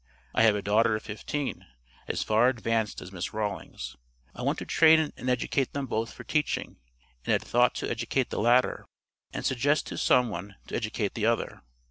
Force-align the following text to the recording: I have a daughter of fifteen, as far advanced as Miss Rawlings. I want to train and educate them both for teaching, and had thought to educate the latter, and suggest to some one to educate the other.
I 0.33 0.41
have 0.41 0.55
a 0.55 0.63
daughter 0.63 0.95
of 0.95 1.03
fifteen, 1.03 1.67
as 2.07 2.23
far 2.23 2.49
advanced 2.49 3.01
as 3.03 3.11
Miss 3.11 3.33
Rawlings. 3.35 3.95
I 4.33 4.41
want 4.41 4.57
to 4.57 4.65
train 4.65 5.13
and 5.15 5.29
educate 5.29 5.73
them 5.73 5.85
both 5.85 6.11
for 6.11 6.23
teaching, 6.23 6.77
and 7.23 7.33
had 7.33 7.43
thought 7.43 7.75
to 7.75 7.87
educate 7.87 8.31
the 8.31 8.41
latter, 8.41 8.87
and 9.31 9.45
suggest 9.45 9.85
to 9.85 9.99
some 9.99 10.29
one 10.29 10.55
to 10.69 10.75
educate 10.75 11.13
the 11.13 11.27
other. 11.27 11.61